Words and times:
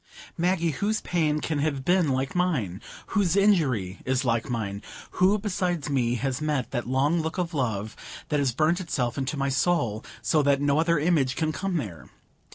"Maggie! 0.35 0.71
whose 0.71 0.99
pain 1.01 1.41
can 1.41 1.59
have 1.59 1.85
been 1.85 2.07
like 2.09 2.33
mine? 2.33 2.81
Whose 3.13 3.35
injury 3.35 3.99
is 4.03 4.25
like 4.25 4.49
mine? 4.49 4.81
Who 5.11 5.37
besides 5.37 5.91
me 5.91 6.15
has 6.15 6.41
met 6.41 6.71
that 6.71 6.87
long 6.89 7.21
look 7.21 7.37
of 7.37 7.53
love 7.53 7.95
that 8.29 8.39
has 8.39 8.51
burnt 8.51 8.79
itself 8.81 9.15
into 9.19 9.37
my 9.37 9.49
soul, 9.49 10.03
so 10.23 10.41
that 10.41 10.59
no 10.59 10.79
other 10.79 10.97
image 10.97 11.35
can 11.35 11.51
come 11.51 11.77
there? 11.77 12.09